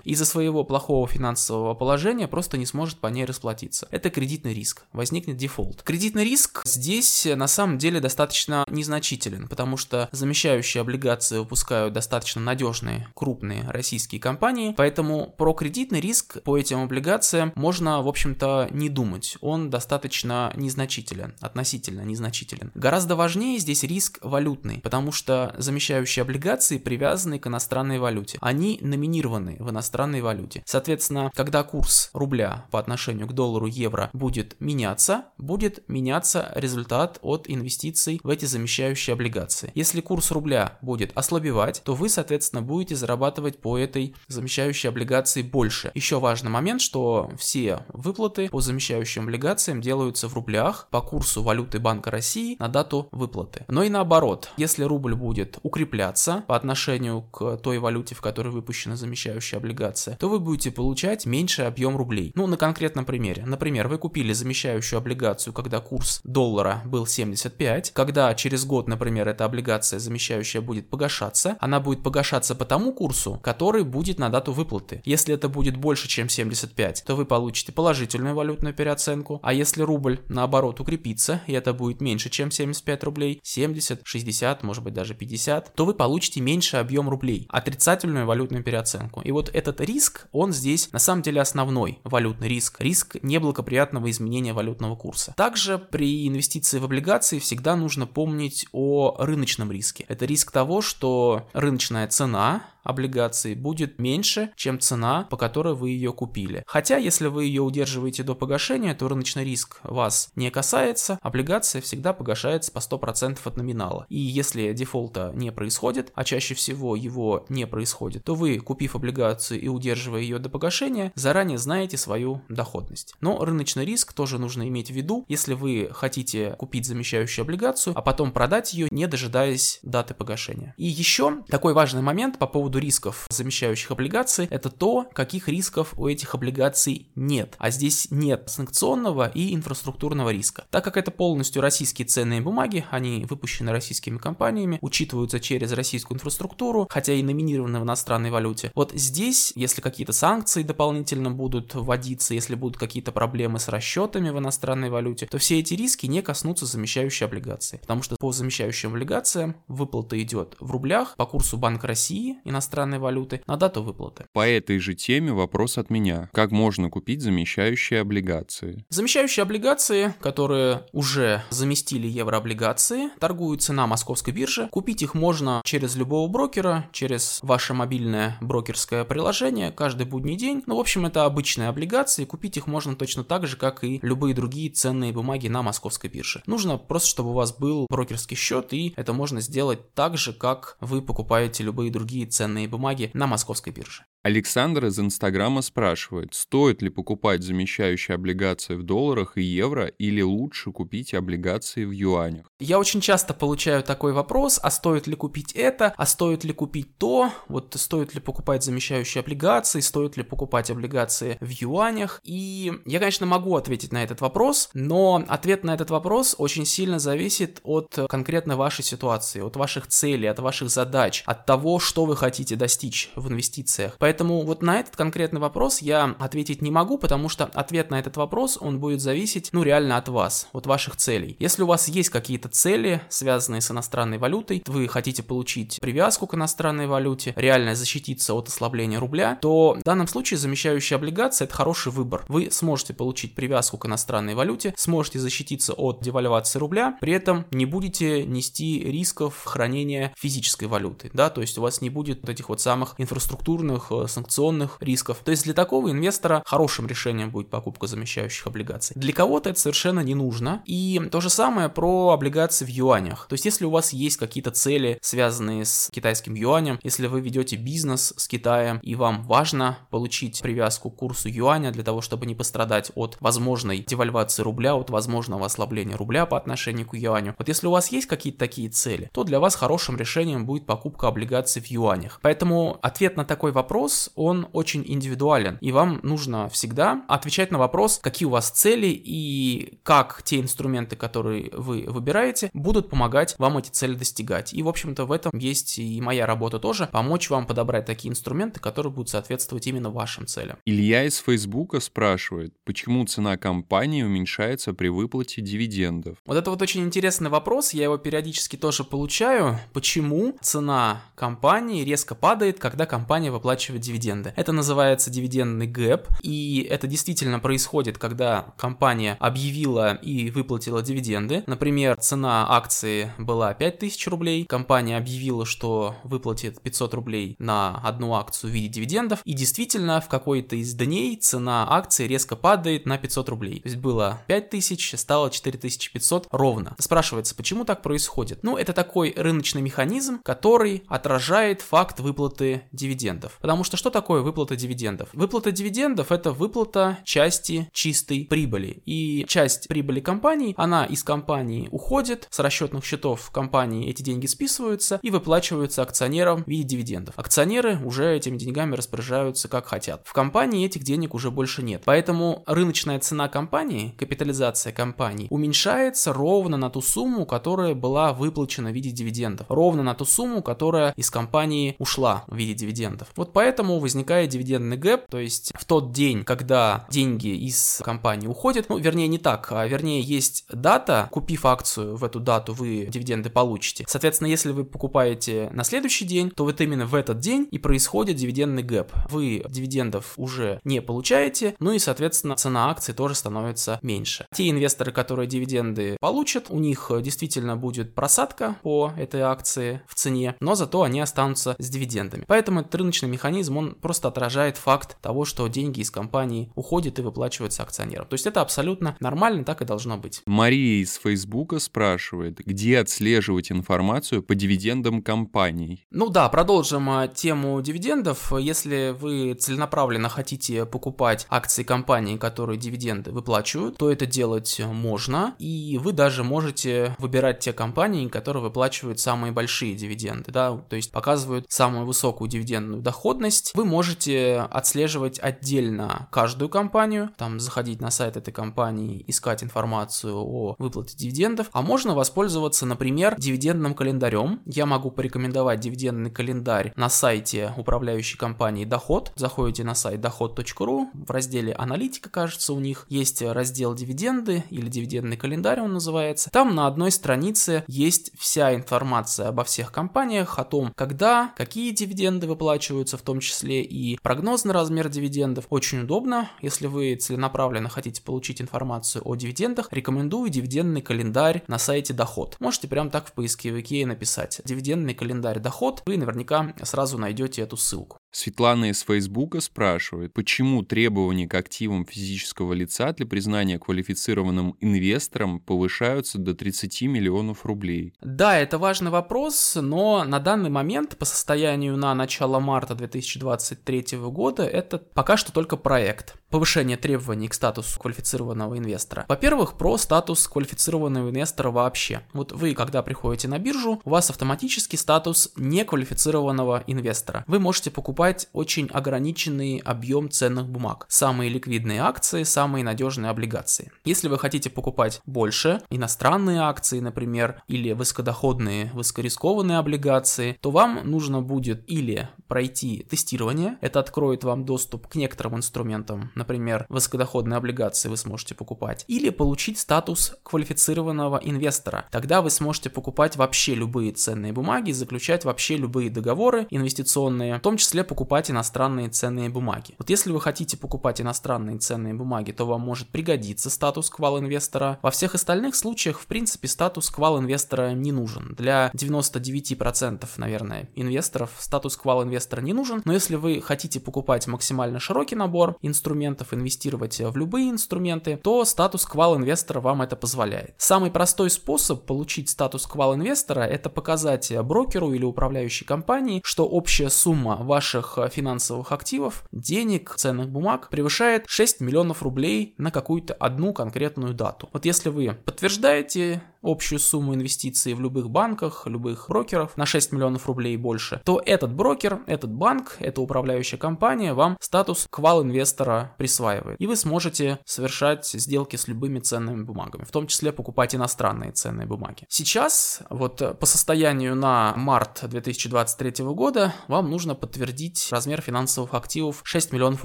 из-за 0.05 0.25
своего 0.25 0.65
плохого 0.65 1.07
финансового 1.09 1.75
положения 1.75 2.29
просто 2.29 2.59
не 2.59 2.67
сможет 2.67 2.99
по 2.99 3.09
ней 3.09 3.25
расплатиться. 3.25 3.89
Это 3.91 4.11
кредитный 4.11 4.55
риск, 4.55 4.85
возникнет 4.93 5.37
дефолт. 5.37 5.83
Кредитный 5.83 6.25
риск 6.25 6.63
здесь 6.65 7.27
на 7.35 7.49
самом 7.49 7.79
деле 7.79 8.01
достаточно 8.01 8.65
незначителен, 8.69 9.49
потому 9.49 9.77
что 9.77 10.09
замещающие 10.13 10.81
облигации 10.81 11.39
выпускают 11.39 11.95
достаточно 11.95 12.41
надежные 12.41 13.09
крупные 13.15 13.65
российские 13.69 14.21
компании, 14.21 14.75
поэтому 14.77 15.35
про 15.37 15.53
кредитный 15.55 16.01
риск 16.01 16.43
по 16.43 16.57
этим 16.59 16.83
облигациям 16.83 17.53
можно, 17.55 18.03
в 18.03 18.09
общем-то, 18.09 18.69
не 18.71 18.89
думать. 18.89 19.37
Он 19.41 19.71
достаточно 19.71 20.53
незначителен, 20.57 21.35
относительно 21.41 22.03
незначителен. 22.03 22.71
Гораздо 22.75 23.17
важнее 23.17 23.59
здесь 23.59 23.83
риск 23.83 24.19
валютный, 24.23 24.81
потому 24.81 25.13
что 25.13 25.55
замещающие 25.59 26.23
облигации 26.23 26.79
привязаны 26.79 27.39
к 27.39 27.47
иностранной 27.47 27.99
валюте. 27.99 28.39
Они 28.41 28.79
номинированы 28.81 29.57
в 29.59 29.72
иностранной 29.73 30.21
валюте. 30.21 30.63
Соответственно, 30.65 31.31
когда 31.35 31.63
курс 31.63 32.11
рубля 32.13 32.67
по 32.71 32.79
отношению 32.79 33.27
к 33.27 33.33
доллару 33.33 33.67
евро 33.67 34.11
будет 34.13 34.57
меняться, 34.61 35.27
будет 35.39 35.89
меняться 35.89 36.53
результат 36.55 37.19
от 37.23 37.49
инвестиций 37.49 38.21
в 38.23 38.29
эти 38.29 38.45
замещающие 38.45 39.15
облигации. 39.15 39.73
Если 39.75 40.01
курс 40.01 40.31
рубля 40.31 40.79
будет 40.83 41.13
ослабевать, 41.17 41.83
то 41.85 41.95
вы, 41.95 42.09
соответственно, 42.09 42.63
будете 42.63 42.97
зарабатывать 42.97 43.61
по 43.61 43.79
этой 43.79 44.15
замещающей 44.29 44.89
облигации 44.89 45.43
больше. 45.43 45.91
Еще 45.95 46.21
важный 46.21 46.51
момент, 46.51 46.81
что 46.81 47.31
все 47.39 47.85
выплаты 47.89 48.49
по 48.49 48.61
замещающим 48.61 49.23
облигациям 49.25 49.81
делаются 49.81 50.29
в 50.29 50.35
рублях, 50.35 50.89
по 50.91 51.01
курсу 51.01 51.43
валюты 51.43 51.79
Банка 51.79 52.11
России 52.11 52.57
на 52.59 52.69
дату 52.69 53.09
выплаты. 53.13 53.65
Но 53.69 53.83
и 53.83 53.89
наоборот, 53.89 54.51
если 54.57 54.85
рубль 54.85 55.15
будет 55.15 55.59
укрепляться 55.63 56.45
по 56.47 56.57
отношению 56.57 57.23
к 57.23 57.57
той 57.59 57.79
валюте, 57.79 58.15
в 58.15 58.21
которой 58.21 58.49
выпущена 58.49 58.97
замещающая 58.97 59.59
облигация, 59.63 60.17
то 60.17 60.29
вы 60.29 60.41
будете 60.41 60.71
получать 60.71 61.25
меньший 61.25 61.67
объем 61.67 61.97
рублей. 61.97 62.33
Ну, 62.35 62.47
на 62.47 62.57
конкретном 62.57 63.05
примере. 63.05 63.45
Например, 63.47 63.87
вы 63.89 63.99
купили 63.99 64.33
замещающую 64.33 64.99
облигацию, 64.99 65.53
когда 65.53 65.81
курс 65.81 66.21
доллара 66.25 66.83
был 66.85 67.07
75, 67.07 67.93
когда 67.93 68.35
через 68.35 68.65
год, 68.65 68.89
например, 68.89 69.29
эта 69.29 69.45
облигация 69.45 69.99
замещающая 69.99 70.61
будет 70.61 70.91
погашаться, 70.91 71.57
она 71.61 71.79
будет 71.79 72.03
погашаться 72.03 72.55
по 72.55 72.65
тому 72.65 72.93
курсу, 72.93 73.39
который 73.43 73.85
будет 73.85 74.19
на 74.19 74.29
дату 74.29 74.53
выплаты. 74.53 75.01
Если 75.05 75.35
это 75.35 75.49
будет 75.49 75.77
больше, 75.77 76.09
чем 76.09 76.29
75, 76.29 77.05
то 77.07 77.15
вы 77.15 77.25
получите 77.25 77.73
положительную 77.73 78.35
валютную 78.35 78.75
переоценку, 78.75 79.41
а 79.43 79.53
если 79.53 79.83
рубль, 79.83 80.21
наоборот, 80.29 80.81
укрепится, 80.81 81.43
и 81.47 81.53
это 81.53 81.73
будет 81.73 82.01
меньше, 82.01 82.31
чем 82.31 82.51
75 82.51 83.05
рублей, 83.05 83.41
70, 83.43 84.01
60, 84.03 84.63
может 84.63 84.83
быть 84.83 84.95
даже 84.95 85.15
50, 85.15 85.75
то 85.75 85.85
вы 85.85 85.95
получите 85.95 86.41
меньше 86.41 86.79
объем 86.79 87.09
рублей, 87.09 87.47
отрицательную 87.49 88.27
валютную 88.27 88.65
переоценку. 88.65 89.21
И 89.21 89.31
вот 89.31 89.51
этот 89.53 89.81
риск, 89.81 90.27
он 90.33 90.53
здесь 90.53 90.91
на 90.93 90.99
самом 90.99 91.23
деле 91.23 91.41
основной 91.41 92.01
валютный 92.05 92.49
риск, 92.49 92.81
риск 92.81 93.17
неблагоприятного 93.23 94.11
изменения 94.11 94.53
валютного 94.53 94.97
курса. 94.97 95.35
Также 95.37 95.79
при 95.79 96.29
инвестиции 96.29 96.79
в 96.79 96.85
облигации 96.85 97.39
всегда 97.39 97.77
нужно 97.77 98.07
помнить 98.07 98.67
о 98.73 99.17
рыночном 99.19 99.71
риске. 99.73 100.05
Это 100.09 100.25
риск 100.25 100.51
того, 100.51 100.83
что 100.83 101.49
рыночная 101.53 102.07
цена 102.09 102.63
облигации 102.83 103.55
будет 103.55 103.99
меньше, 103.99 104.51
чем 104.57 104.81
цена, 104.81 105.27
по 105.31 105.37
которой 105.37 105.75
вы 105.75 105.91
ее 105.91 106.13
купили. 106.13 106.65
Хотя, 106.67 106.97
если 106.97 107.27
вы 107.27 107.45
ее 107.45 107.63
удерживаете 107.63 108.23
до 108.23 108.35
погашения, 108.35 108.95
то 108.95 109.09
рыночный 109.09 109.45
риск 109.45 109.81
вас 109.85 110.31
не 110.37 110.51
касается, 110.51 111.19
облигация 111.23 111.81
всегда 111.83 112.13
погашается 112.13 112.73
по 112.73 112.79
100% 112.79 113.39
от 113.45 113.57
номинала. 113.57 114.07
И 114.09 114.19
если 114.19 114.73
дефолта 114.73 115.33
не 115.35 115.53
происходит, 115.53 116.13
а 116.15 116.25
чаще 116.25 116.55
всего 116.55 116.97
его 116.97 117.45
не 117.49 117.67
происходит, 117.67 118.25
то 118.25 118.35
вы, 118.35 118.59
купив 118.59 118.97
облигацию 118.97 119.42
и 119.51 119.69
удерживая 119.69 120.21
ее 120.21 120.39
до 120.39 120.49
погашения, 120.49 121.13
заранее 121.15 121.59
знаете 121.59 121.97
свою 121.97 122.43
доходность. 122.49 123.15
Но 123.21 123.45
рыночный 123.45 123.85
риск 123.85 124.13
тоже 124.13 124.39
нужно 124.39 124.69
иметь 124.69 124.91
в 124.91 124.95
виду, 124.95 125.25
если 125.29 125.55
вы 125.55 125.91
хотите 125.93 126.55
купить 126.59 126.87
замещающую 126.87 127.43
облигацию, 127.43 127.97
а 127.97 128.03
потом 128.03 128.33
продать 128.33 128.73
ее, 128.75 128.89
не 128.91 129.07
дожидаясь 129.07 129.81
даты 129.83 130.15
погашения. 130.15 130.75
И 130.77 130.87
еще 130.87 131.43
такой 131.49 131.75
важный 131.75 132.03
момент 132.03 132.39
по 132.39 132.47
поводу 132.47 132.79
рисков 132.79 133.27
замещающих 133.31 133.91
облигаций, 133.91 134.47
это 134.51 134.71
то, 134.71 135.07
каких 135.13 135.49
рисков 135.49 135.95
у 135.97 136.07
этих 136.07 136.35
облигаций 136.35 137.09
нет. 137.15 137.55
А 137.59 137.71
здесь 137.71 138.09
нет 138.11 138.45
санкционного 138.47 139.29
и 139.29 139.55
инфраструктурного 139.55 140.31
риска. 140.31 140.65
Так 140.71 140.85
как 140.85 140.97
это 140.97 141.11
полностью 141.11 141.63
российские 141.63 142.07
ценные 142.07 142.41
бумаги, 142.41 142.85
они 142.91 143.27
выпущены 143.29 143.73
российскими 143.73 144.19
компаниями, 144.19 144.79
учитываются 144.81 145.41
через 145.41 145.73
российскую 145.73 146.17
инфраструктуру, 146.17 146.87
хотя 146.91 147.13
и 147.13 147.23
номинированы 147.23 147.81
в 147.81 147.85
иностранной 147.85 148.31
валюте. 148.31 148.73
Вот 148.75 148.93
здесь, 148.95 149.32
если 149.55 149.81
какие-то 149.81 150.13
санкции 150.13 150.63
дополнительно 150.63 151.31
будут 151.31 151.75
вводиться, 151.75 152.35
если 152.35 152.55
будут 152.55 152.79
какие-то 152.79 153.13
проблемы 153.13 153.59
с 153.59 153.69
расчетами 153.69 154.31
в 154.31 154.39
иностранной 154.39 154.91
валюте, 154.91 155.27
то 155.27 155.39
все 155.39 155.59
эти 155.59 155.75
риски 155.75 156.07
не 156.07 156.23
коснутся 156.23 156.67
замещающей 156.67 157.27
облигации. 157.27 157.79
Потому 157.79 158.03
что 158.03 158.17
по 158.19 158.33
замещающим 158.33 158.91
облигациям 158.91 159.57
выплата 159.69 160.21
идет 160.23 160.57
в 160.61 160.71
рублях 160.71 161.15
по 161.17 161.27
курсу 161.27 161.57
Банка 161.57 161.87
России, 161.87 162.39
иностранной 162.45 162.99
валюты 162.99 163.43
на 163.47 163.57
дату 163.57 163.83
выплаты. 163.83 164.27
По 164.33 164.47
этой 164.47 164.79
же 164.79 164.95
теме 164.95 165.33
вопрос 165.33 165.79
от 165.79 165.91
меня. 165.91 166.29
Как 166.33 166.51
можно 166.51 166.91
купить 166.91 167.23
замещающие 167.23 168.01
облигации? 168.01 168.85
Замещающие 168.91 169.43
облигации, 169.43 170.15
которые 170.21 170.87
уже 170.93 171.43
заместили 171.51 172.07
еврооблигации, 172.07 173.11
торгуются 173.19 173.73
на 173.73 173.87
московской 173.87 174.33
бирже. 174.33 174.69
Купить 174.71 175.03
их 175.03 175.15
можно 175.15 175.63
через 175.65 175.97
любого 175.97 176.29
брокера, 176.29 176.89
через 176.93 177.41
ваше 177.43 177.75
мобильное 177.75 178.37
брокерское 178.41 179.05
приложение 179.05 179.22
каждый 179.71 180.07
будний 180.07 180.37
день. 180.37 180.63
Ну, 180.67 180.77
в 180.77 180.81
общем, 180.81 181.07
это 181.07 181.25
обычные 181.25 181.69
облигации. 181.69 182.25
Купить 182.25 182.57
их 182.57 182.67
можно 182.67 182.97
точно 182.97 183.25
так 183.25 183.47
же, 183.47 183.57
как 183.57 183.85
и 183.85 183.99
любые 184.03 184.35
другие 184.35 184.71
ценные 184.71 185.13
бумаги 185.13 185.49
на 185.49 185.63
московской 185.63 186.11
бирже. 186.11 186.43
Нужно 186.47 186.79
просто, 186.79 187.09
чтобы 187.09 187.31
у 187.31 187.35
вас 187.35 187.57
был 187.57 187.87
брокерский 187.89 188.37
счет, 188.37 188.73
и 188.73 188.95
это 188.97 189.13
можно 189.13 189.41
сделать 189.41 189.95
так 189.95 190.17
же, 190.17 190.33
как 190.33 190.77
вы 190.81 191.03
покупаете 191.03 191.65
любые 191.65 191.91
другие 191.91 192.27
ценные 192.27 192.69
бумаги 192.69 193.11
на 193.15 193.27
московской 193.27 193.73
бирже. 193.73 194.05
Александр 194.25 194.87
из 194.87 195.01
Инстаграма 195.01 195.63
спрашивает, 195.63 196.33
стоит 196.33 196.81
ли 196.81 196.91
покупать 196.91 197.43
замещающие 197.43 198.15
облигации 198.15 198.77
в 198.77 198.85
долларах 198.85 199.37
и 199.37 199.43
евро 199.43 199.87
или 199.87 200.23
лучше 200.23 200.71
купить 200.71 201.13
облигации 201.13 201.85
в 201.85 201.91
юанях? 201.91 202.47
Я 202.61 202.79
очень 202.79 203.01
часто 203.01 203.35
получаю 203.35 203.83
такой 203.83 204.13
вопрос, 204.13 204.61
а 204.63 204.71
стоит 204.71 205.09
ли 205.09 205.17
купить 205.17 205.51
это, 205.55 205.93
а 205.97 206.07
стоит 206.07 206.45
ли 206.45 206.53
купить 206.53 206.97
то, 206.99 207.33
вот 207.49 207.75
стоит 207.77 208.15
ли 208.15 208.21
покупать 208.21 208.63
замещающие 208.63 209.23
облигации, 209.23 209.81
стоит 209.81 210.17
ли 210.17 210.23
покупать 210.23 210.71
облигации 210.71 211.37
в 211.41 211.49
юанях. 211.49 212.21
И 212.23 212.73
я, 212.87 213.01
конечно, 213.01 213.27
могу 213.27 213.57
ответить 213.57 213.91
на 213.91 214.05
этот 214.05 214.21
вопрос, 214.21 214.71
но 214.73 215.25
ответ 215.27 215.65
на 215.65 215.75
этот 215.75 215.91
вопрос 215.91 216.37
очень 216.39 216.65
сильно 216.65 217.01
зависит 217.01 217.59
от 217.65 217.99
конкретно 218.09 218.57
вашей 218.57 218.85
ситуации, 218.85 219.41
от 219.41 219.57
ваших 219.57 219.89
целей, 219.89 220.29
от 220.29 220.39
ваших 220.39 220.71
задач, 220.71 221.25
от 221.27 221.45
того, 221.45 221.81
что 221.81 222.05
вы 222.05 222.17
хотите 222.17 222.55
достичь 222.55 223.11
в 223.17 223.27
инвестициях. 223.29 223.97
Поэтому 223.99 224.12
Поэтому 224.13 224.43
вот 224.43 224.61
на 224.61 224.79
этот 224.79 224.95
конкретный 224.95 225.41
вопрос 225.41 225.81
я 225.81 226.15
ответить 226.19 226.61
не 226.61 226.71
могу, 226.71 226.99
потому 226.99 227.31
что 227.31 227.47
ответ 227.55 227.91
на 227.91 227.99
этот 227.99 228.19
вопрос, 228.19 228.59
он 228.61 228.79
будет 228.79 229.01
зависеть, 229.01 229.49
ну, 229.53 229.63
реально 229.63 229.97
от 229.97 230.11
вас, 230.11 230.49
от 230.53 230.67
ваших 230.67 230.97
целей. 230.97 231.35
Если 231.39 231.63
у 231.63 231.67
вас 231.67 231.89
есть 231.89 232.11
какие-то 232.11 232.51
цели, 232.51 233.01
связанные 233.09 233.63
с 233.63 233.71
иностранной 233.71 234.19
валютой, 234.19 234.63
вы 234.67 234.87
хотите 234.87 235.23
получить 235.23 235.79
привязку 235.81 236.27
к 236.27 236.35
иностранной 236.35 236.89
валюте, 236.89 237.33
реально 237.37 237.75
защититься 237.75 238.35
от 238.35 238.49
ослабления 238.49 239.01
рубля, 239.01 239.39
то 239.41 239.79
в 239.81 239.83
данном 239.83 240.07
случае 240.07 240.37
замещающая 240.37 240.99
облигация– 240.99 241.45
это 241.47 241.55
хороший 241.55 241.91
выбор. 241.91 242.27
Вы 242.29 242.51
сможете 242.51 242.93
получить 242.93 243.35
привязку 243.35 243.79
к 243.79 243.87
иностранной 243.87 244.35
валюте, 244.35 244.75
сможете 244.77 245.21
защититься 245.21 245.73
от 245.73 246.03
девальвации 246.03 246.59
рубля, 246.59 246.99
при 247.01 247.15
этом 247.15 247.47
не 247.51 247.65
будете 247.65 248.25
нести 248.25 248.79
рисков 248.79 249.41
хранения 249.47 250.13
физической 250.19 250.67
валюты, 250.67 251.11
да, 251.15 251.31
то 251.31 251.41
есть 251.41 251.57
у 251.57 251.63
вас 251.63 251.81
не 251.81 251.89
будет 251.89 252.21
вот 252.21 252.29
этих 252.29 252.51
вот 252.51 252.61
самых 252.61 252.95
инфраструктурных 252.99 253.87
э, 253.91 254.02
санкционных 254.07 254.77
рисков. 254.81 255.19
То 255.25 255.31
есть 255.31 255.45
для 255.45 255.55
такого 255.55 255.91
инвестора 255.91 256.43
хорошим 256.47 256.87
решением 256.87 257.31
будет 257.31 257.51
покупка 257.51 257.87
замещающих 257.87 258.47
облигаций. 258.47 258.95
Для 258.99 259.13
кого-то 259.13 259.51
это 259.51 259.61
совершенно 259.61 260.01
не 260.01 260.15
нужно. 260.15 260.63
И 260.67 261.01
то 261.11 261.21
же 261.21 261.31
самое 261.31 261.69
про 261.69 262.11
облигации 262.11 262.65
в 262.65 262.69
юанях. 262.69 263.27
То 263.29 263.35
есть 263.35 263.45
если 263.45 263.65
у 263.65 263.71
вас 263.71 263.93
есть 263.93 264.17
какие-то 264.17 264.51
цели, 264.51 264.99
связанные 265.03 265.65
с 265.65 265.89
китайским 265.93 266.35
юанем, 266.35 266.79
если 266.83 267.07
вы 267.07 267.21
ведете 267.21 267.57
бизнес 267.57 268.15
с 268.17 268.29
Китаем 268.29 268.79
и 268.83 268.95
вам 268.95 269.23
важно 269.25 269.79
получить 269.91 270.41
привязку 270.41 270.91
к 270.91 270.97
курсу 270.97 271.29
юаня 271.29 271.71
для 271.71 271.83
того, 271.83 272.01
чтобы 272.01 272.27
не 272.27 272.35
пострадать 272.35 272.93
от 272.95 273.17
возможной 273.21 273.79
девальвации 273.79 274.43
рубля, 274.43 274.75
от 274.75 274.91
возможного 274.91 275.47
ослабления 275.47 275.97
рубля 275.97 276.27
по 276.27 276.37
отношению 276.37 276.87
к 276.87 276.95
юаню. 276.95 277.35
Вот 277.39 277.49
если 277.49 277.67
у 277.67 277.71
вас 277.71 277.93
есть 277.93 278.07
какие-то 278.07 278.39
такие 278.39 278.69
цели, 278.69 279.11
то 279.13 279.25
для 279.25 279.41
вас 279.41 279.55
хорошим 279.55 279.97
решением 279.97 280.47
будет 280.47 280.67
покупка 280.67 281.09
облигаций 281.09 281.63
в 281.63 281.67
юанях. 281.67 282.19
Поэтому 282.23 282.79
ответ 282.83 283.17
на 283.17 283.25
такой 283.25 283.53
вопрос 283.53 283.92
вопрос, 283.93 284.11
он 284.15 284.49
очень 284.53 284.85
индивидуален, 284.87 285.59
и 285.61 285.73
вам 285.73 286.01
нужно 286.03 286.49
всегда 286.49 287.05
отвечать 287.09 287.51
на 287.51 287.59
вопрос, 287.59 288.01
какие 288.03 288.27
у 288.27 288.31
вас 288.31 288.51
цели 288.51 288.87
и 288.87 289.79
как 289.83 290.23
те 290.25 290.41
инструменты, 290.41 290.97
которые 290.97 291.51
вы 291.53 291.85
выбираете, 291.87 292.51
будут 292.55 292.89
помогать 292.89 293.35
вам 293.39 293.59
эти 293.59 293.71
цели 293.71 293.95
достигать. 293.95 294.55
И, 294.55 294.63
в 294.63 294.69
общем-то, 294.69 295.05
в 295.05 295.13
этом 295.13 295.33
есть 295.39 295.79
и 295.79 296.01
моя 296.01 296.27
работа 296.27 296.59
тоже, 296.59 296.89
помочь 296.93 297.31
вам 297.31 297.47
подобрать 297.47 297.87
такие 297.87 298.11
инструменты, 298.11 298.61
которые 298.61 298.93
будут 298.93 299.11
соответствовать 299.11 299.67
именно 299.67 299.91
вашим 299.91 300.27
целям. 300.27 300.59
Илья 300.65 301.05
из 301.05 301.19
Фейсбука 301.19 301.81
спрашивает, 301.81 302.55
почему 302.65 303.05
цена 303.07 303.37
компании 303.37 304.03
уменьшается 304.03 304.73
при 304.73 304.89
выплате 304.89 305.43
дивидендов? 305.43 306.17
Вот 306.27 306.37
это 306.37 306.51
вот 306.51 306.63
очень 306.63 306.83
интересный 306.83 307.31
вопрос, 307.31 307.75
я 307.75 307.85
его 307.85 307.99
периодически 307.99 308.57
тоже 308.57 308.85
получаю. 308.85 309.59
Почему 309.73 310.37
цена 310.41 311.03
компании 311.15 311.85
резко 311.85 312.15
падает, 312.15 312.59
когда 312.59 312.87
компания 312.87 313.31
выплачивает 313.31 313.82
дивиденды. 313.83 314.33
Это 314.37 314.53
называется 314.53 315.11
дивидендный 315.11 315.67
гэп, 315.67 316.09
и 316.23 316.67
это 316.71 316.87
действительно 316.87 317.39
происходит, 317.39 317.99
когда 317.99 318.55
компания 318.57 319.17
объявила 319.21 319.95
и 319.95 320.31
выплатила 320.31 320.83
дивиденды. 320.83 321.45
Например, 321.47 321.97
цена 321.97 322.47
акции 322.49 323.13
была 323.19 323.53
5000 323.55 324.07
рублей, 324.07 324.45
компания 324.45 324.97
объявила, 324.97 325.45
что 325.45 325.97
выплатит 326.05 326.61
500 326.63 326.95
рублей 326.95 327.37
на 327.39 327.81
одну 327.85 328.15
акцию 328.15 328.51
в 328.51 328.55
виде 328.55 328.69
дивидендов, 328.69 329.21
и 329.25 329.35
действительно 329.35 330.01
в 330.01 330.09
какой-то 330.09 330.57
из 330.57 330.75
дней 330.75 331.17
цена 331.17 331.67
акции 331.69 332.07
резко 332.07 332.37
падает 332.37 332.87
на 332.87 332.99
500 332.99 333.29
рублей. 333.29 333.61
То 333.61 333.69
есть 333.69 333.81
было 333.81 334.21
5000, 334.27 334.97
стало 334.97 335.31
4500 335.31 336.29
ровно. 336.31 336.75
Спрашивается, 336.79 337.35
почему 337.35 337.65
так 337.65 337.83
происходит? 337.83 338.43
Ну, 338.43 338.57
это 338.57 338.73
такой 338.73 339.13
рыночный 339.17 339.63
механизм, 339.63 340.21
который 340.23 340.85
отражает 340.89 341.63
факт 341.63 342.01
выплаты 342.01 342.63
дивидендов. 342.73 343.39
Потому 343.41 343.62
что 343.65 343.73
что 343.77 343.83
что 343.83 343.91
такое 343.91 344.23
выплата 344.23 344.55
дивидендов? 344.55 345.09
Выплата 345.13 345.51
дивидендов 345.51 346.13
это 346.13 346.31
выплата 346.31 346.99
части 347.03 347.69
чистой 347.73 348.25
прибыли. 348.25 348.81
И 348.87 349.25
часть 349.27 349.67
прибыли 349.67 349.99
компании, 349.99 350.55
она 350.57 350.85
из 350.85 351.03
компании 351.03 351.69
уходит, 351.73 352.29
с 352.31 352.39
расчетных 352.39 352.85
счетов 352.85 353.31
компании 353.33 353.91
эти 353.91 354.03
деньги 354.03 354.27
списываются 354.27 355.01
и 355.03 355.11
выплачиваются 355.11 355.83
акционерам 355.83 356.45
в 356.45 356.47
виде 356.47 356.63
дивидендов. 356.63 357.15
Акционеры 357.19 357.77
уже 357.85 358.15
этими 358.15 358.39
деньгами 358.39 358.77
распоряжаются 358.77 359.49
как 359.49 359.67
хотят. 359.67 360.03
В 360.05 360.13
компании 360.13 360.65
этих 360.65 360.85
денег 360.85 361.15
уже 361.15 361.33
больше 361.33 361.65
нет. 361.65 361.83
Поэтому 361.85 362.45
рыночная 362.47 363.01
цена 363.01 363.29
компании, 363.29 363.97
капитализация 363.99 364.73
компании 364.73 365.27
уменьшается 365.31 366.13
ровно 366.13 366.57
на 366.57 366.71
ту 366.71 366.83
сумму, 366.83 367.27
которая 367.27 367.75
была 367.75 368.13
выплачена 368.13 368.71
в 368.71 368.75
виде 368.75 368.91
дивидендов. 368.91 369.47
Ровно 369.49 369.83
на 369.83 369.95
ту 369.95 370.05
сумму, 370.05 370.41
которая 370.41 370.93
из 370.97 371.11
компании 371.11 371.75
ушла 371.81 372.23
в 372.29 372.37
виде 372.37 372.55
дивидендов. 372.55 373.09
Вот 373.17 373.33
поэтому 373.33 373.52
поэтому 373.53 373.81
возникает 373.81 374.31
дивидендный 374.31 374.79
гэп, 374.79 375.09
то 375.11 375.19
есть 375.19 375.53
в 375.55 375.67
тот 375.67 375.93
день, 375.93 376.25
когда 376.25 376.87
деньги 376.89 377.29
из 377.29 377.83
компании 377.85 378.27
уходят, 378.27 378.71
ну, 378.71 378.79
вернее, 378.79 379.09
не 379.09 379.19
так, 379.19 379.53
а 379.53 379.67
вернее, 379.67 380.01
есть 380.01 380.47
дата, 380.51 381.09
купив 381.11 381.45
акцию 381.45 381.97
в 381.97 382.03
эту 382.03 382.19
дату, 382.19 382.55
вы 382.55 382.87
дивиденды 382.87 383.29
получите. 383.29 383.85
Соответственно, 383.87 384.29
если 384.29 384.53
вы 384.53 384.65
покупаете 384.65 385.51
на 385.53 385.65
следующий 385.65 386.07
день, 386.07 386.31
то 386.31 386.45
вот 386.45 386.63
именно 386.63 386.87
в 386.87 386.95
этот 386.95 387.19
день 387.19 387.47
и 387.51 387.59
происходит 387.59 388.17
дивидендный 388.17 388.63
гэп. 388.63 388.91
Вы 389.11 389.45
дивидендов 389.51 390.15
уже 390.17 390.59
не 390.65 390.81
получаете, 390.81 391.55
ну 391.59 391.73
и, 391.73 391.79
соответственно, 391.79 392.37
цена 392.37 392.71
акции 392.71 392.95
тоже 392.95 393.15
становится 393.15 393.79
меньше. 393.83 394.25
Те 394.35 394.49
инвесторы, 394.49 394.93
которые 394.93 395.27
дивиденды 395.27 395.99
получат, 396.01 396.47
у 396.49 396.59
них 396.59 396.91
действительно 397.03 397.59
будет 397.59 397.95
просадка 397.95 398.57
по 398.63 398.93
этой 398.97 399.21
акции 399.21 399.83
в 399.87 399.95
цене, 399.95 400.37
но 400.41 400.55
зато 400.55 400.83
они 400.83 401.01
останутся 401.01 401.55
с 401.59 401.69
дивидендами. 401.69 402.25
Поэтому 402.27 402.61
этот 402.61 402.75
рыночный 402.77 403.11
механизм, 403.11 403.42
он 403.51 403.75
просто 403.75 404.09
отражает 404.09 404.57
факт 404.57 404.97
того, 405.01 405.25
что 405.25 405.47
деньги 405.49 405.81
из 405.81 405.91
компании 405.91 406.51
уходят 406.55 406.99
и 406.99 407.03
выплачиваются 407.03 407.63
акционерам. 407.63 408.07
То 408.07 408.15
есть 408.15 408.27
это 408.27 408.41
абсолютно 408.41 408.97
нормально, 409.01 409.45
так 409.45 409.63
и 409.63 409.65
должно 409.65 409.97
быть. 409.99 410.23
Мария 410.27 410.83
из 410.83 410.97
Фейсбука 410.97 411.59
спрашивает, 411.59 412.39
где 412.39 412.79
отслеживать 412.79 413.51
информацию 413.53 414.23
по 414.23 414.35
дивидендам 414.35 415.03
компаний? 415.03 415.87
Ну 415.91 416.09
да, 416.09 416.29
продолжим 416.29 416.89
а, 416.91 417.09
тему 417.09 417.61
дивидендов. 417.63 418.33
Если 418.39 418.95
вы 418.99 419.35
целенаправленно 419.35 420.09
хотите 420.09 420.67
покупать 420.67 421.27
акции 421.31 421.63
компании, 421.63 422.17
которые 422.17 422.59
дивиденды 422.59 423.11
выплачивают, 423.11 423.79
то 423.79 423.91
это 423.91 424.07
делать 424.07 424.61
можно, 424.65 425.35
и 425.39 425.79
вы 425.83 425.93
даже 425.93 426.25
можете 426.25 426.95
выбирать 426.99 427.41
те 427.41 427.53
компании, 427.53 428.09
которые 428.09 428.43
выплачивают 428.43 429.01
самые 429.01 429.33
большие 429.33 429.75
дивиденды, 429.75 430.31
да, 430.33 430.57
то 430.69 430.77
есть 430.77 430.93
показывают 430.93 431.47
самую 431.49 431.87
высокую 431.87 432.29
дивидендную 432.29 432.83
доходность. 432.83 433.32
Вы 433.55 433.65
можете 433.65 434.47
отслеживать 434.51 435.19
отдельно 435.19 436.09
каждую 436.11 436.49
компанию, 436.49 437.11
там 437.17 437.41
заходить 437.41 437.81
на 437.81 437.91
сайт 437.91 438.17
этой 438.17 438.33
компании, 438.33 439.05
искать 439.07 439.43
информацию 439.43 440.17
о 440.17 440.57
выплате 440.59 440.97
дивидендов, 440.97 441.49
а 441.53 441.63
можно 441.63 441.95
воспользоваться, 441.95 442.67
например, 442.67 443.17
дивидендным 443.19 443.75
календарем. 443.75 444.41
Я 444.45 444.67
могу 444.67 444.91
порекомендовать 444.91 445.61
дивидендный 445.61 446.11
календарь 446.11 446.73
на 446.77 446.89
сайте 446.89 447.55
управляющей 447.57 448.19
компании 448.19 448.65
Доход. 448.65 449.13
Заходите 449.17 449.65
на 449.65 449.75
сайт 449.75 450.01
доход.ру, 450.01 450.91
в 450.93 451.11
разделе 451.11 451.53
аналитика, 451.55 452.11
кажется, 452.11 452.53
у 452.53 452.61
них 452.61 452.87
есть 452.89 453.23
раздел 453.23 453.75
дивиденды 453.75 454.45
или 454.51 454.69
дивидендный 454.69 455.17
календарь 455.17 455.61
он 455.61 455.73
называется. 455.73 456.31
Там 456.31 456.55
на 456.55 456.67
одной 456.67 456.91
странице 456.91 457.65
есть 457.69 458.13
вся 458.19 458.55
информация 458.55 459.29
обо 459.29 459.45
всех 459.45 459.73
компаниях, 459.73 460.39
о 460.39 460.45
том, 460.45 460.73
когда, 460.75 461.33
какие 461.37 461.71
дивиденды 461.73 462.27
выплачиваются, 462.27 462.97
в 462.97 463.03
том 463.03 463.21
числе 463.23 463.63
и 463.63 463.97
прогнозный 464.03 464.53
размер 464.53 464.89
дивидендов. 464.89 465.47
Очень 465.49 465.81
удобно, 465.81 466.31
если 466.43 466.67
вы 466.67 466.97
целенаправленно 466.97 467.69
хотите 467.69 468.03
получить 468.03 468.43
информацию 468.43 469.03
о 469.05 469.15
дивидендах, 469.15 469.69
рекомендую 469.71 470.29
дивидендный 470.29 470.83
календарь 470.83 471.43
на 471.47 471.59
сайте 471.59 471.95
Доход. 471.95 472.37
Можете 472.41 472.69
прям 472.69 472.91
так 472.91 473.07
в 473.07 473.13
поисковике 473.13 473.87
написать 473.87 474.41
«Дивидендный 474.45 474.95
календарь 474.95 475.39
Доход», 475.39 475.83
вы 475.87 475.97
наверняка 475.97 476.55
сразу 476.63 476.99
найдете 476.99 477.43
эту 477.43 477.57
ссылку. 477.57 478.02
Светлана 478.15 478.67
из 478.67 478.83
Фейсбука 478.83 479.41
спрашивает, 479.41 480.13
почему 480.13 480.63
требования 480.63 481.27
к 481.27 481.35
активам 481.35 481.87
физического 481.87 482.53
лица 482.53 482.93
для 482.93 483.07
признания 483.07 483.59
квалифицированным 483.59 484.55
инвестором 484.61 485.41
повышаются 485.41 486.19
до 486.19 486.35
30 486.35 486.83
миллионов 486.83 487.47
рублей? 487.47 487.95
Да, 488.03 488.39
это 488.39 488.59
важный 488.59 488.91
вопрос, 488.91 489.57
но 489.59 490.05
на 490.05 490.21
данный 490.21 490.51
момент, 490.51 490.99
по 490.99 491.07
состоянию 491.07 491.75
на 491.79 491.95
начало 491.95 492.39
марта 492.39 492.75
2023 492.75 493.97
года, 493.99 494.45
это 494.45 494.77
пока 494.77 495.17
что 495.17 495.33
только 495.33 495.57
проект. 495.57 496.17
Повышение 496.29 496.77
требований 496.77 497.29
к 497.29 497.35
статусу 497.35 497.81
квалифицированного 497.81 498.59
инвестора. 498.59 499.07
Во-первых, 499.09 499.57
про 499.57 499.79
статус 499.79 500.29
квалифицированного 500.29 501.09
инвестора 501.09 501.51
вообще. 501.51 502.03
Вот 502.13 502.33
вы, 502.33 502.55
когда 502.55 502.83
приходите 502.83 503.29
на 503.29 503.39
биржу, 503.39 503.81
у 503.85 503.91
вас 503.91 504.11
автоматически 504.11 504.77
статус 504.77 505.31
неквалифицированного 505.37 506.65
инвестора. 506.67 507.25
Вы 507.27 507.39
можете 507.39 507.71
покупать 507.71 508.02
покупать 508.03 508.29
очень 508.33 508.67
ограниченный 508.67 509.59
объем 509.59 510.11
ценных 510.11 510.49
бумаг. 510.49 510.87
Самые 510.89 511.31
ликвидные 511.31 511.83
акции, 511.83 512.25
самые 512.25 512.65
надежные 512.65 513.11
облигации. 513.11 513.71
Если 513.85 514.09
вы 514.09 514.19
хотите 514.19 514.51
покупать 514.51 515.01
больше, 515.07 515.63
иностранные 515.71 516.41
акции, 516.41 516.81
например, 516.81 517.41
или 517.47 517.71
высокодоходные, 517.71 518.73
высокорискованные 518.75 519.59
облигации, 519.59 520.37
то 520.41 520.51
вам 520.51 520.81
нужно 520.83 521.23
будет 521.23 521.63
или 521.71 522.09
пройти 522.27 522.85
тестирование, 522.91 523.57
это 523.61 523.79
откроет 523.79 524.25
вам 524.25 524.45
доступ 524.45 524.89
к 524.89 524.97
некоторым 524.97 525.37
инструментам, 525.37 526.11
например, 526.17 526.67
высокодоходные 526.71 527.37
облигации 527.37 527.89
вы 527.89 527.97
сможете 527.97 528.35
покупать, 528.35 528.85
или 528.89 529.11
получить 529.11 529.61
статус 529.61 530.17
квалифицированного 530.25 531.21
инвестора. 531.23 531.85
Тогда 531.93 532.21
вы 532.21 532.31
сможете 532.31 532.69
покупать 532.69 533.15
вообще 533.17 533.55
любые 533.55 533.93
ценные 533.93 534.33
бумаги, 534.33 534.73
заключать 534.73 535.25
вообще 535.25 535.57
любые 535.57 535.89
договоры 535.89 536.49
инвестиционные, 536.51 537.37
в 537.37 537.41
том 537.41 537.59
числе 537.59 537.85
покупать 537.93 538.31
иностранные 538.31 538.89
ценные 538.89 539.29
бумаги. 539.29 539.75
Вот 539.79 539.91
если 539.91 540.13
вы 540.13 540.19
хотите 540.19 540.57
покупать 540.57 541.03
иностранные 541.03 541.59
ценные 541.59 541.93
бумаги, 541.93 542.33
то 542.33 542.47
вам 542.47 542.63
может 542.63 542.89
пригодиться 542.89 543.51
статус 543.51 543.91
квал-инвестора. 543.91 544.79
Во 544.81 544.91
всех 544.91 545.15
остальных 545.15 545.55
случаях, 545.55 546.01
в 546.01 546.07
принципе, 546.07 546.49
статус 546.49 546.89
квал-инвестора 546.89 547.73
не 547.73 547.93
нужен. 547.93 548.35
Для 548.35 548.71
99%, 548.73 550.09
наверное, 550.17 550.71
инвесторов 550.75 551.33
статус 551.39 551.77
квал-инвестора 551.77 552.41
не 552.41 552.55
нужен, 552.55 552.81
но 552.87 552.95
если 552.95 553.17
вы 553.17 553.43
хотите 553.43 553.79
покупать 553.79 554.27
максимально 554.27 554.81
широкий 554.81 555.15
набор 555.15 555.59
инструментов, 555.61 556.33
инвестировать 556.33 556.99
в 556.99 557.15
любые 557.15 557.51
инструменты, 557.51 558.17
то 558.17 558.43
статус 558.47 558.87
квал-инвестора 558.87 559.61
вам 559.61 559.83
это 559.83 559.97
позволяет. 559.97 560.55
Самый 560.57 560.91
простой 560.91 561.29
способ 561.29 561.85
получить 561.85 562.31
статус 562.31 562.67
квал-инвестора– 562.67 563.41
это 563.43 563.69
показать 563.69 564.33
брокеру 564.41 564.95
или 564.95 565.05
управляющей 565.05 565.67
компании, 565.67 566.23
что 566.25 566.47
общая 566.47 566.89
сумма 566.89 567.37
ваших 567.37 567.82
ваших 567.83 567.99
э, 567.99 568.09
финансовых 568.09 568.73
активов, 568.73 569.25
денег, 569.33 569.95
ценных 569.97 570.29
бумаг 570.29 570.69
превышает 570.71 571.25
6 571.27 571.61
миллионов 571.61 572.03
рублей 572.03 572.55
на 572.59 572.71
какую-то 572.71 573.15
одну 573.15 573.53
конкретную 573.53 574.15
дату. 574.15 574.49
Вот 574.53 574.65
если 574.65 574.89
вы 574.89 575.13
подтверждаете 575.25 576.23
общую 576.43 576.79
сумму 576.79 577.15
инвестиций 577.15 577.75
в 577.75 577.81
любых 577.81 578.11
банках, 578.11 578.67
любых 578.67 579.07
брокеров 579.09 579.57
на 579.57 579.67
6 579.67 579.93
миллионов 579.93 580.27
рублей 580.27 580.55
и 580.55 580.57
больше, 580.57 581.01
то 581.05 581.23
этот 581.25 581.55
брокер, 581.55 582.01
этот 582.07 582.33
банк, 582.33 582.77
эта 582.79 583.01
управляющая 583.01 583.59
компания 583.59 584.15
вам 584.15 584.37
статус 584.41 584.87
квал-инвестора 584.91 585.95
присваивает. 585.99 586.61
И 586.61 586.67
вы 586.67 586.77
сможете 586.77 587.39
совершать 587.45 588.07
сделки 588.07 588.57
с 588.57 588.69
любыми 588.69 588.99
ценными 588.99 589.43
бумагами, 589.43 589.85
в 589.85 589.91
том 589.91 590.07
числе 590.07 590.33
покупать 590.33 590.75
иностранные 590.75 591.33
ценные 591.33 591.67
бумаги. 591.67 592.05
Сейчас, 592.09 592.83
вот 592.91 593.39
по 593.39 593.47
состоянию 593.47 594.15
на 594.15 594.55
март 594.57 595.01
2023 595.03 596.05
года, 596.07 596.55
вам 596.69 596.91
нужно 596.91 597.15
подтвердить 597.15 597.89
размер 597.91 598.21
финансовых 598.21 598.75
активов 598.75 599.21
6 599.25 599.53
миллионов 599.53 599.85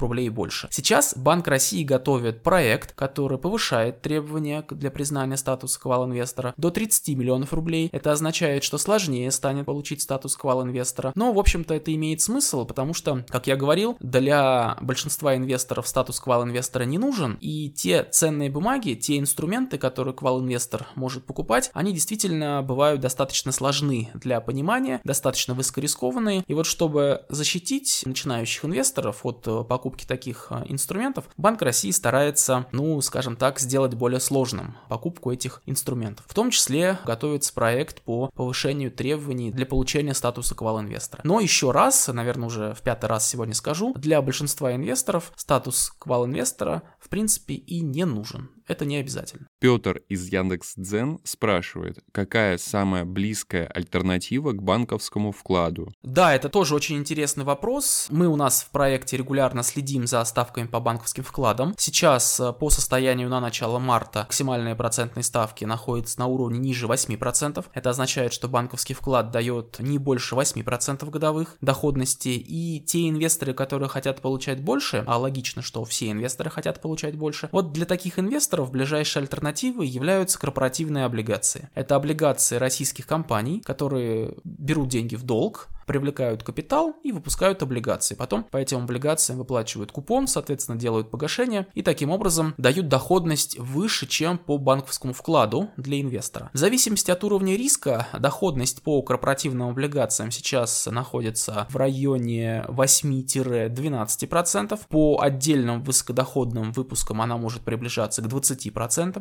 рублей 0.00 0.26
и 0.26 0.30
больше. 0.30 0.68
Сейчас 0.70 1.14
Банк 1.16 1.46
России 1.48 1.84
готовит 1.84 2.42
проект, 2.42 2.92
который 2.92 3.38
повышает 3.38 4.02
требования 4.02 4.64
для 4.70 4.90
признания 4.90 5.36
статуса 5.36 5.78
квал-инвестора 5.80 6.47
инвестора 6.48 6.54
до 6.56 6.70
30 6.70 7.16
миллионов 7.16 7.52
рублей. 7.52 7.88
Это 7.92 8.12
означает, 8.12 8.64
что 8.64 8.78
сложнее 8.78 9.30
станет 9.30 9.66
получить 9.66 10.02
статус 10.02 10.36
квал-инвестора. 10.36 11.12
Но, 11.14 11.32
в 11.32 11.38
общем-то, 11.38 11.74
это 11.74 11.94
имеет 11.94 12.20
смысл, 12.20 12.64
потому 12.64 12.94
что, 12.94 13.24
как 13.28 13.46
я 13.46 13.56
говорил, 13.56 13.96
для 14.00 14.76
большинства 14.80 15.36
инвесторов 15.36 15.86
статус 15.88 16.20
квал-инвестора 16.20 16.84
не 16.84 16.98
нужен, 16.98 17.38
и 17.40 17.70
те 17.70 18.04
ценные 18.04 18.50
бумаги, 18.50 18.94
те 18.94 19.18
инструменты, 19.18 19.78
которые 19.78 20.14
квал-инвестор 20.14 20.86
может 20.94 21.24
покупать, 21.24 21.70
они 21.74 21.92
действительно 21.92 22.62
бывают 22.62 23.00
достаточно 23.00 23.52
сложны 23.52 24.10
для 24.14 24.40
понимания, 24.40 25.00
достаточно 25.04 25.54
высокорискованные. 25.54 26.44
И 26.46 26.54
вот 26.54 26.66
чтобы 26.66 27.24
защитить 27.28 28.02
начинающих 28.04 28.64
инвесторов 28.64 29.20
от 29.24 29.46
э, 29.46 29.64
покупки 29.64 30.04
таких 30.04 30.48
э, 30.50 30.64
инструментов, 30.68 31.28
Банк 31.36 31.62
России 31.62 31.90
старается, 31.90 32.66
ну, 32.72 33.00
скажем 33.00 33.36
так, 33.36 33.58
сделать 33.58 33.94
более 33.94 34.20
сложным 34.20 34.76
покупку 34.88 35.32
этих 35.32 35.62
инструментов. 35.66 36.26
В 36.28 36.34
том 36.38 36.52
числе 36.52 37.00
готовится 37.04 37.52
проект 37.52 38.02
по 38.02 38.30
повышению 38.32 38.92
требований 38.92 39.50
для 39.50 39.66
получения 39.66 40.14
статуса 40.14 40.54
квал-инвестора. 40.54 41.20
Но 41.24 41.40
еще 41.40 41.72
раз, 41.72 42.06
наверное, 42.06 42.46
уже 42.46 42.74
в 42.74 42.82
пятый 42.82 43.06
раз 43.06 43.28
сегодня 43.28 43.54
скажу, 43.54 43.92
для 43.94 44.22
большинства 44.22 44.72
инвесторов 44.72 45.32
статус 45.34 45.90
квал-инвестора 45.98 46.84
в 47.00 47.08
принципе 47.08 47.54
и 47.54 47.80
не 47.80 48.04
нужен. 48.04 48.50
Это 48.68 48.84
не 48.84 48.96
обязательно. 48.96 49.48
Петр 49.58 50.02
из 50.08 50.28
Яндекс.Дзен 50.28 51.20
спрашивает, 51.24 51.98
какая 52.12 52.58
самая 52.58 53.04
близкая 53.04 53.66
альтернатива 53.66 54.52
к 54.52 54.62
банковскому 54.62 55.32
вкладу? 55.32 55.92
Да, 56.02 56.34
это 56.34 56.48
тоже 56.48 56.74
очень 56.74 56.96
интересный 56.96 57.44
вопрос. 57.44 58.06
Мы 58.10 58.28
у 58.28 58.36
нас 58.36 58.62
в 58.62 58.70
проекте 58.70 59.16
регулярно 59.16 59.62
следим 59.62 60.06
за 60.06 60.24
ставками 60.24 60.66
по 60.66 60.80
банковским 60.80 61.24
вкладам. 61.24 61.74
Сейчас 61.78 62.38
э, 62.40 62.52
по 62.52 62.70
состоянию 62.70 63.28
на 63.28 63.40
начало 63.40 63.78
марта 63.78 64.20
максимальные 64.20 64.74
процентные 64.74 65.22
ставки 65.22 65.64
находятся 65.64 66.18
на 66.20 66.26
уровне 66.26 66.58
ниже 66.58 66.86
8%. 66.86 67.64
Это 67.72 67.90
означает, 67.90 68.32
что 68.32 68.48
банковский 68.48 68.94
вклад 68.94 69.30
дает 69.30 69.78
не 69.78 69.98
больше 69.98 70.34
8% 70.34 71.08
годовых 71.08 71.56
доходности. 71.60 72.28
И 72.28 72.80
те 72.80 73.08
инвесторы, 73.08 73.54
которые 73.54 73.88
хотят 73.88 74.20
получать 74.20 74.62
больше, 74.62 75.04
а 75.06 75.16
логично, 75.16 75.62
что 75.62 75.84
все 75.84 76.10
инвесторы 76.10 76.50
хотят 76.50 76.80
получать 76.82 77.16
больше, 77.16 77.48
вот 77.52 77.72
для 77.72 77.86
таких 77.86 78.18
инвесторов 78.18 78.57
ближайшей 78.66 79.22
альтернативой 79.22 79.86
являются 79.86 80.38
корпоративные 80.38 81.04
облигации. 81.04 81.70
Это 81.74 81.96
облигации 81.96 82.56
российских 82.56 83.06
компаний, 83.06 83.62
которые 83.64 84.34
берут 84.44 84.88
деньги 84.88 85.14
в 85.14 85.22
долг, 85.22 85.68
привлекают 85.88 86.44
капитал 86.44 86.94
и 87.02 87.10
выпускают 87.10 87.60
облигации. 87.62 88.14
Потом 88.14 88.44
по 88.44 88.58
этим 88.58 88.84
облигациям 88.84 89.38
выплачивают 89.38 89.90
купон, 89.90 90.28
соответственно, 90.28 90.78
делают 90.78 91.10
погашение 91.10 91.66
и 91.74 91.82
таким 91.82 92.10
образом 92.10 92.54
дают 92.58 92.88
доходность 92.88 93.58
выше, 93.58 94.06
чем 94.06 94.38
по 94.38 94.58
банковскому 94.58 95.14
вкладу 95.14 95.70
для 95.76 96.00
инвестора. 96.00 96.50
В 96.52 96.58
зависимости 96.58 97.10
от 97.10 97.24
уровня 97.24 97.56
риска, 97.56 98.06
доходность 98.18 98.82
по 98.82 99.00
корпоративным 99.02 99.70
облигациям 99.70 100.30
сейчас 100.30 100.86
находится 100.86 101.66
в 101.70 101.76
районе 101.76 102.64
8-12%. 102.68 104.78
По 104.90 105.20
отдельным 105.22 105.82
высокодоходным 105.82 106.72
выпускам 106.72 107.22
она 107.22 107.38
может 107.38 107.62
приближаться 107.62 108.20
к 108.20 108.26
20%, 108.26 108.47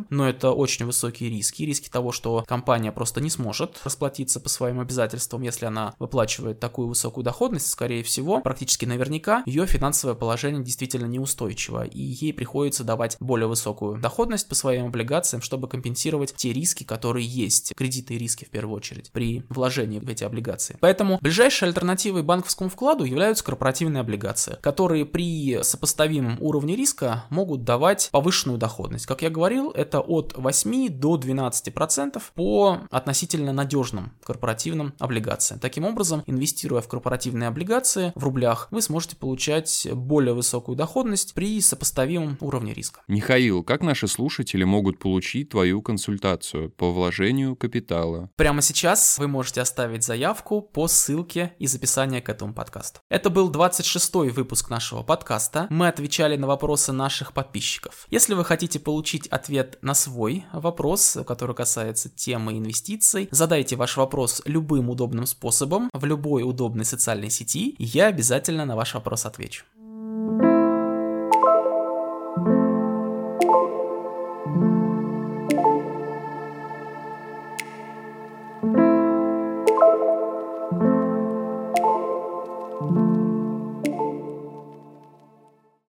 но 0.09 0.27
это 0.27 0.51
очень 0.51 0.85
высокие 0.85 1.29
риски. 1.29 1.63
Риски 1.63 1.89
того, 1.89 2.11
что 2.11 2.43
компания 2.47 2.91
просто 2.91 3.21
не 3.21 3.29
сможет 3.29 3.79
расплатиться 3.83 4.39
по 4.39 4.49
своим 4.49 4.79
обязательствам, 4.79 5.41
если 5.41 5.65
она 5.65 5.93
выплачивает 5.99 6.59
такую 6.59 6.87
высокую 6.87 7.23
доходность, 7.23 7.69
скорее 7.69 8.03
всего, 8.03 8.41
практически 8.41 8.85
наверняка, 8.85 9.43
ее 9.45 9.65
финансовое 9.65 10.15
положение 10.15 10.63
действительно 10.63 11.05
неустойчиво, 11.05 11.83
и 11.83 12.01
ей 12.01 12.33
приходится 12.33 12.83
давать 12.83 13.17
более 13.19 13.47
высокую 13.47 13.99
доходность 13.99 14.47
по 14.47 14.55
своим 14.55 14.87
облигациям, 14.87 15.41
чтобы 15.41 15.67
компенсировать 15.67 16.33
те 16.35 16.53
риски, 16.53 16.83
которые 16.83 17.25
есть, 17.25 17.73
кредиты 17.75 18.15
и 18.15 18.17
риски 18.17 18.45
в 18.45 18.49
первую 18.49 18.77
очередь, 18.77 19.11
при 19.11 19.43
вложении 19.49 19.99
в 19.99 20.09
эти 20.09 20.23
облигации. 20.23 20.77
Поэтому 20.79 21.17
ближайшей 21.21 21.67
альтернативой 21.67 22.23
банковскому 22.23 22.69
вкладу 22.69 23.03
являются 23.03 23.43
корпоративные 23.43 24.01
облигации, 24.01 24.57
которые 24.61 25.05
при 25.05 25.61
сопоставимом 25.63 26.37
уровне 26.39 26.75
риска 26.75 27.25
могут 27.29 27.63
давать 27.63 28.09
повышенную 28.11 28.57
доходность. 28.57 29.05
Как 29.05 29.16
я 29.21 29.29
говорил, 29.29 29.71
это 29.71 29.99
от 29.99 30.33
8 30.35 30.89
до 30.89 31.17
12% 31.17 32.21
по 32.35 32.79
относительно 32.89 33.53
надежным 33.53 34.13
корпоративным 34.23 34.93
облигациям. 34.99 35.59
Таким 35.59 35.85
образом, 35.85 36.23
инвестируя 36.27 36.81
в 36.81 36.87
корпоративные 36.87 37.47
облигации 37.47 38.11
в 38.15 38.23
рублях, 38.23 38.67
вы 38.71 38.81
сможете 38.81 39.15
получать 39.15 39.87
более 39.93 40.33
высокую 40.33 40.75
доходность 40.75 41.33
при 41.33 41.59
сопоставимом 41.61 42.37
уровне 42.41 42.73
риска. 42.73 43.01
Михаил, 43.07 43.63
как 43.63 43.81
наши 43.81 44.07
слушатели 44.07 44.63
могут 44.63 44.99
получить 44.99 45.49
твою 45.49 45.81
консультацию 45.81 46.69
по 46.69 46.91
вложению 46.91 47.55
капитала? 47.55 48.29
Прямо 48.35 48.61
сейчас 48.61 49.17
вы 49.17 49.27
можете 49.27 49.61
оставить 49.61 50.03
заявку 50.03 50.61
по 50.61 50.87
ссылке 50.87 51.53
из 51.59 51.75
описания 51.75 52.21
к 52.21 52.29
этому 52.29 52.53
подкасту. 52.53 52.99
Это 53.09 53.29
был 53.29 53.51
26-й 53.51 54.29
выпуск 54.29 54.69
нашего 54.69 55.03
подкаста. 55.03 55.67
Мы 55.69 55.87
отвечали 55.87 56.35
на 56.35 56.47
вопросы 56.47 56.91
наших 56.91 57.33
подписчиков. 57.33 58.05
Если 58.09 58.33
вы 58.33 58.45
хотите 58.45 58.79
получить 58.79 59.06
ответ 59.15 59.77
на 59.81 59.93
свой 59.93 60.45
вопрос, 60.51 61.17
который 61.25 61.55
касается 61.55 62.09
темы 62.09 62.57
инвестиций, 62.57 63.29
задайте 63.31 63.75
ваш 63.75 63.97
вопрос 63.97 64.41
любым 64.45 64.89
удобным 64.89 65.25
способом 65.25 65.89
в 65.93 66.03
любой 66.05 66.43
удобной 66.43 66.85
социальной 66.85 67.29
сети, 67.29 67.69
и 67.69 67.85
я 67.85 68.07
обязательно 68.07 68.65
на 68.65 68.75
ваш 68.75 68.93
вопрос 68.93 69.25
отвечу. 69.25 69.63